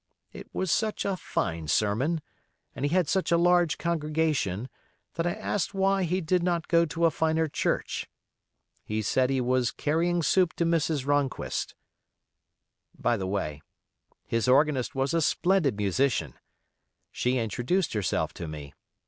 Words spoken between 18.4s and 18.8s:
me.